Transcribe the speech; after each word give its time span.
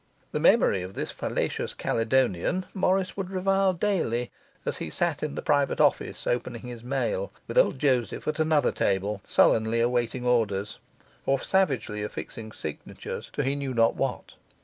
The 0.31 0.39
memory 0.39 0.81
of 0.81 0.95
this 0.95 1.11
fallacious 1.11 1.75
Caledonian 1.75 2.65
Morris 2.73 3.15
would 3.15 3.29
revile 3.29 3.71
daily, 3.73 4.31
as 4.65 4.77
he 4.77 4.89
sat 4.89 5.21
in 5.21 5.35
the 5.35 5.43
private 5.43 5.79
office 5.79 6.25
opening 6.25 6.63
his 6.63 6.83
mail, 6.83 7.31
with 7.47 7.55
old 7.55 7.77
Joseph 7.77 8.27
at 8.27 8.39
another 8.39 8.71
table, 8.71 9.21
sullenly 9.23 9.79
awaiting 9.79 10.25
orders, 10.25 10.79
or 11.27 11.39
savagely 11.39 12.01
affixing 12.01 12.51
signatures 12.51 13.29
to 13.33 13.43
he 13.43 13.53
knew 13.55 13.75
not 13.75 13.93
what. 13.95 14.31